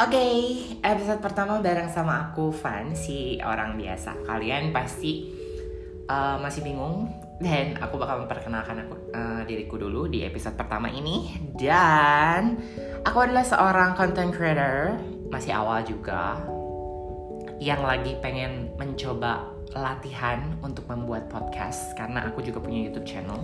[0.00, 4.24] Oke, episode pertama bareng sama aku Van, si orang biasa.
[4.24, 5.28] Kalian pasti
[6.08, 11.36] uh, masih bingung dan aku bakal memperkenalkan aku uh, diriku dulu di episode pertama ini.
[11.52, 12.56] Dan
[13.04, 14.96] aku adalah seorang content creator,
[15.28, 16.40] masih awal juga,
[17.60, 23.38] yang lagi pengen mencoba latihan untuk membuat podcast karena aku juga punya YouTube channel.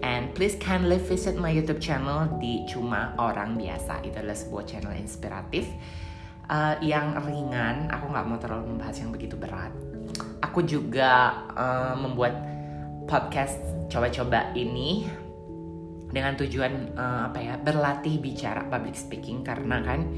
[0.00, 4.00] And please kindly visit my YouTube channel di Cuma Orang Biasa.
[4.04, 5.68] Itu adalah sebuah channel inspiratif
[6.48, 7.92] uh, yang ringan.
[7.92, 9.72] Aku nggak mau terlalu membahas yang begitu berat.
[10.40, 12.32] Aku juga uh, membuat
[13.04, 13.60] podcast
[13.92, 15.08] coba-coba ini
[16.08, 20.08] dengan tujuan uh, apa ya berlatih bicara public speaking karena kan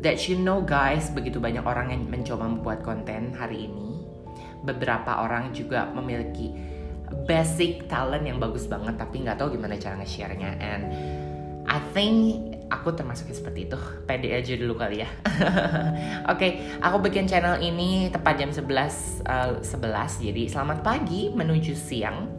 [0.00, 3.89] that you know guys begitu banyak orang yang mencoba membuat konten hari ini
[4.64, 6.52] beberapa orang juga memiliki
[7.26, 10.50] basic talent yang bagus banget tapi nggak tahu gimana cara nge-share-nya.
[10.62, 10.82] And
[11.66, 12.14] I think
[12.70, 13.78] aku termasuknya seperti itu.
[14.06, 15.08] Pede aja dulu kali ya.
[16.30, 21.74] Oke okay, aku bikin channel ini tepat jam 11 uh, 11 jadi selamat pagi menuju
[21.74, 22.30] siang.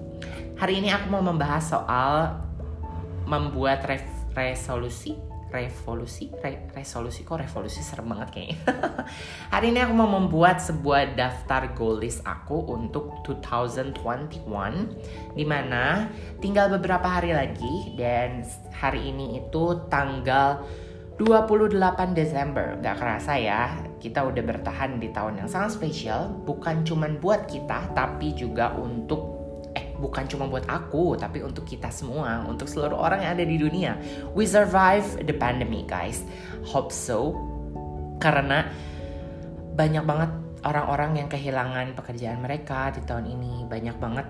[0.56, 2.38] Hari ini aku mau membahas soal
[3.26, 3.82] membuat
[4.36, 5.16] resolusi
[5.52, 8.58] revolusi re, resolusi kok revolusi serem banget kayaknya.
[9.54, 16.08] Hari ini aku mau membuat sebuah daftar goal list aku untuk 2021 di mana
[16.40, 20.64] tinggal beberapa hari lagi dan hari ini itu tanggal
[21.22, 21.78] 28
[22.18, 22.82] Desember.
[22.82, 27.94] Gak kerasa ya Kita udah bertahan di tahun yang sangat spesial Bukan cuman buat kita
[27.94, 29.41] Tapi juga untuk
[30.02, 33.94] bukan cuma buat aku, tapi untuk kita semua, untuk seluruh orang yang ada di dunia.
[34.34, 36.26] We survive the pandemic, guys.
[36.66, 37.38] Hope so.
[38.18, 38.66] Karena
[39.78, 40.32] banyak banget
[40.66, 43.70] orang-orang yang kehilangan pekerjaan mereka di tahun ini.
[43.70, 44.28] Banyak banget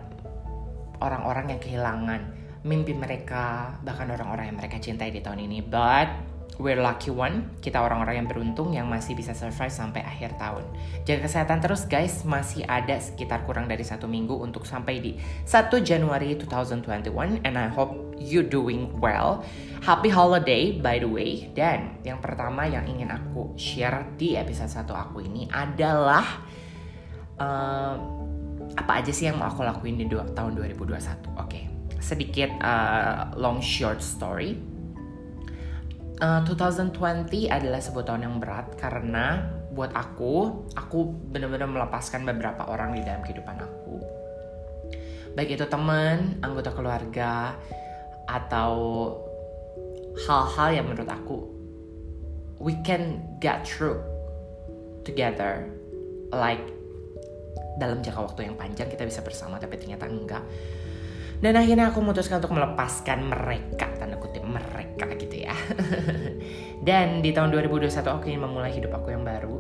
[1.00, 2.22] orang-orang yang kehilangan
[2.61, 5.63] mimpi mereka, bahkan orang-orang yang mereka cintai di tahun ini.
[5.66, 10.66] But we're lucky one, kita orang-orang yang beruntung yang masih bisa survive sampai akhir tahun.
[11.07, 15.12] Jaga kesehatan terus guys, masih ada sekitar kurang dari satu minggu untuk sampai di
[15.47, 19.45] 1 Januari 2021 and I hope you doing well.
[19.81, 21.50] Happy holiday by the way.
[21.56, 26.25] Dan yang pertama yang ingin aku share di episode 1 aku ini adalah
[27.39, 27.95] uh,
[28.72, 30.79] apa aja sih yang mau aku lakuin di tahun 2021.
[30.79, 31.07] Oke,
[31.39, 31.63] okay.
[32.00, 34.70] sedikit uh, long short story
[36.21, 40.99] uh, eh, 2020 adalah sebuah tahun yang berat karena buat aku, aku
[41.33, 43.97] benar-benar melepaskan beberapa orang di dalam kehidupan aku.
[45.33, 47.55] Baik itu teman, anggota keluarga,
[48.29, 48.75] atau
[50.27, 51.37] hal-hal yang menurut aku
[52.61, 53.97] we can get through
[55.01, 55.65] together
[56.29, 56.61] like
[57.81, 60.43] dalam jangka waktu yang panjang kita bisa bersama tapi ternyata enggak
[61.41, 65.57] dan akhirnya aku memutuskan untuk melepaskan mereka, tanda kutip mereka gitu ya.
[66.88, 69.57] Dan di tahun 2021 aku ingin memulai hidup aku yang baru.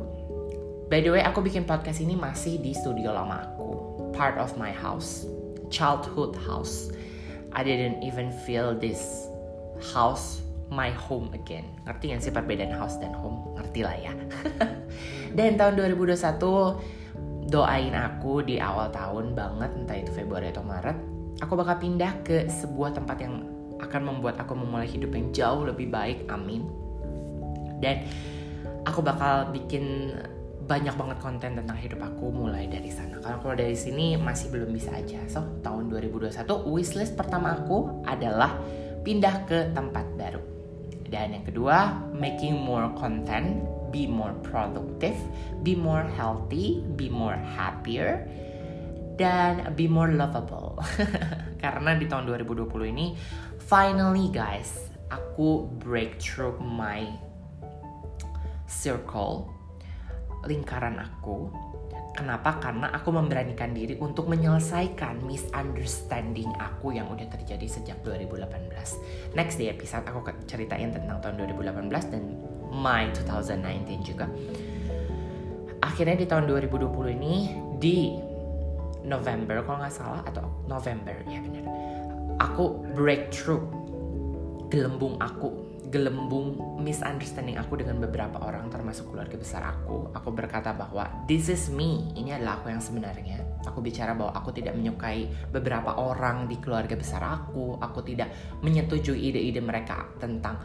[0.93, 3.69] By the way, aku bikin podcast ini masih di studio lama aku.
[4.13, 5.25] Part of my house.
[5.73, 6.93] Childhood house.
[7.57, 9.25] I didn't even feel this
[9.81, 11.65] house my home again.
[11.89, 13.57] Ngerti gak sih perbedaan house dan home?
[13.57, 14.13] Ngerti lah ya.
[15.37, 21.10] dan tahun 2021 doain aku di awal tahun banget entah itu Februari atau Maret
[21.41, 23.43] aku bakal pindah ke sebuah tempat yang
[23.81, 26.29] akan membuat aku memulai hidup yang jauh lebih baik.
[26.29, 26.63] Amin.
[27.81, 28.05] Dan
[28.85, 30.13] aku bakal bikin
[30.69, 33.17] banyak banget konten tentang hidup aku mulai dari sana.
[33.19, 35.19] Kalau kalau dari sini masih belum bisa aja.
[35.25, 38.55] So tahun 2021 wishlist pertama aku adalah
[39.01, 40.39] pindah ke tempat baru.
[41.11, 45.19] Dan yang kedua making more content be more productive
[45.67, 48.23] be more healthy be more happier
[49.21, 50.81] dan be more lovable.
[51.63, 53.13] Karena di tahun 2020 ini
[53.61, 57.05] finally guys, aku breakthrough my
[58.65, 59.45] circle
[60.49, 61.53] lingkaran aku.
[62.11, 62.59] Kenapa?
[62.59, 69.37] Karena aku memberanikan diri untuk menyelesaikan misunderstanding aku yang udah terjadi sejak 2018.
[69.37, 72.23] Next di episode aku ceritain tentang tahun 2018 dan
[72.73, 74.27] my 2019 juga.
[75.79, 77.35] Akhirnya di tahun 2020 ini
[77.79, 78.30] di
[79.05, 81.65] November kalau nggak salah atau November ya benar.
[82.41, 83.61] Aku breakthrough
[84.71, 90.07] gelembung aku gelembung misunderstanding aku dengan beberapa orang termasuk keluarga besar aku.
[90.15, 92.07] Aku berkata bahwa this is me.
[92.15, 93.43] Ini adalah aku yang sebenarnya.
[93.67, 97.75] Aku bicara bahwa aku tidak menyukai beberapa orang di keluarga besar aku.
[97.83, 98.31] Aku tidak
[98.63, 100.63] menyetujui ide-ide mereka tentang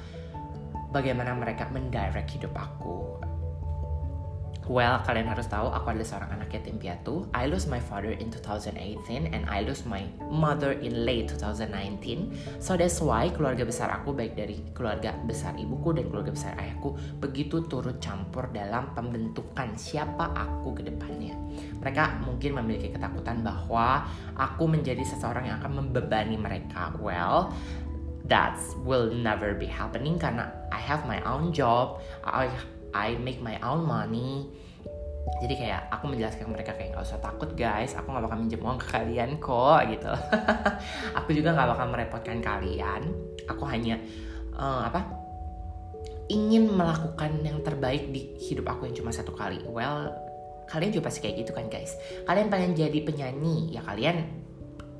[0.95, 3.06] bagaimana mereka mendirect hidup aku
[4.67, 7.31] Well, kalian harus tahu aku adalah seorang anak yatim piatu.
[7.31, 12.59] I lost my father in 2018 and I lost my mother in late 2019.
[12.59, 16.99] So that's why keluarga besar aku baik dari keluarga besar ibuku dan keluarga besar ayahku
[17.23, 21.39] begitu turut campur dalam pembentukan siapa aku ke depannya.
[21.79, 24.03] Mereka mungkin memiliki ketakutan bahwa
[24.35, 26.91] aku menjadi seseorang yang akan membebani mereka.
[26.99, 27.55] Well,
[28.27, 32.03] that will never be happening karena I have my own job.
[32.27, 32.51] I
[32.93, 34.51] I make my own money.
[35.43, 37.99] Jadi kayak aku menjelaskan mereka kayak nggak usah takut guys.
[37.99, 40.13] Aku nggak bakal minjem uang ke kalian kok gitu.
[41.19, 43.03] Aku juga nggak bakal merepotkan kalian.
[43.51, 43.99] Aku hanya
[44.55, 45.03] uh, apa
[46.27, 49.63] ingin melakukan yang terbaik di hidup aku yang cuma satu kali.
[49.67, 50.15] Well
[50.67, 51.95] kalian juga pasti kayak gitu kan guys.
[52.27, 54.47] Kalian pengen jadi penyanyi ya kalian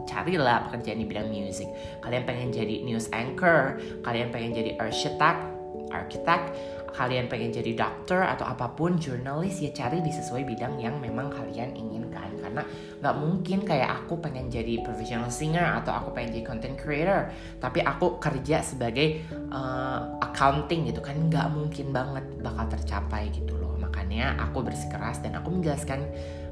[0.07, 1.67] carilah pekerjaan di bidang musik
[2.05, 5.41] kalian pengen jadi news anchor kalian pengen jadi architect
[5.91, 6.55] architect
[6.97, 11.29] kalian pengen jadi dokter atau apa pun jurnalis ya cari di sesuai bidang yang memang
[11.29, 12.65] kalian inginkan karena
[13.05, 17.29] nggak mungkin kayak aku pengen jadi professional singer atau aku pengen jadi content creator
[17.61, 19.21] tapi aku kerja sebagai
[19.53, 25.37] uh, accounting gitu kan nggak mungkin banget bakal tercapai gitu loh makanya aku bersikeras dan
[25.37, 26.01] aku menjelaskan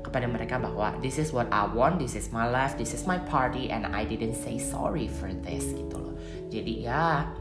[0.04, 3.16] kepada mereka bahwa this is what I want, this is my life, this is my
[3.16, 6.14] party and I didn't say sorry for this gitu loh.
[6.52, 7.32] Jadi ya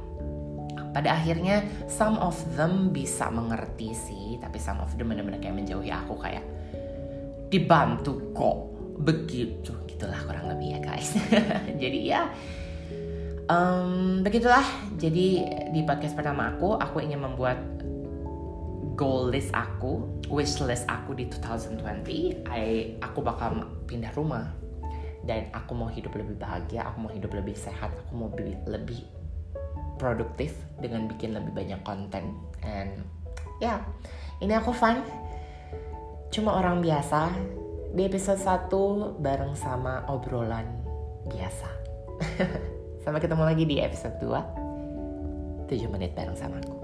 [0.93, 5.89] pada akhirnya some of them bisa mengerti sih tapi some of them benar-benar kayak menjauhi
[5.89, 6.45] aku kayak
[7.53, 8.57] dibantu kok.
[8.97, 9.73] Begitu.
[9.85, 11.13] Gitulah kurang lebih ya guys.
[11.81, 12.29] Jadi ya
[13.49, 14.65] um, begitulah.
[14.97, 17.61] Jadi di podcast pertama aku aku ingin membuat
[18.93, 24.49] goal list aku wish list aku di 2020 I, aku bakal pindah rumah.
[25.23, 28.27] Dan aku mau hidup lebih bahagia aku mau hidup lebih sehat aku mau
[28.67, 29.22] lebih
[30.03, 30.51] produktif
[30.83, 32.35] dengan bikin lebih banyak konten.
[32.67, 33.07] And
[33.63, 33.79] ya yeah,
[34.43, 34.99] ini aku fun.
[36.27, 37.31] Cuma orang biasa
[37.95, 40.67] di episode 1 bareng sama obrolan
[41.31, 41.69] biasa.
[43.03, 46.82] Sampai ketemu lagi di episode 2 7 menit bareng sama aku